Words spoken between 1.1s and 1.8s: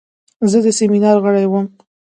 غړی وم.